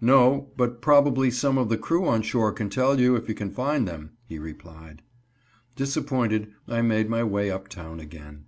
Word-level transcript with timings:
"No, 0.00 0.50
but 0.56 0.80
probably 0.82 1.30
some 1.30 1.56
of 1.56 1.68
the 1.68 1.78
crew 1.78 2.04
on 2.04 2.22
shore 2.22 2.50
can 2.50 2.68
tell 2.68 2.98
you, 2.98 3.14
if 3.14 3.28
you 3.28 3.34
can 3.36 3.52
find 3.52 3.86
them," 3.86 4.10
he 4.26 4.36
replied. 4.36 5.02
Disappointed, 5.76 6.50
I 6.66 6.82
made 6.82 7.08
my 7.08 7.22
way 7.22 7.48
up 7.48 7.68
town 7.68 8.00
again. 8.00 8.46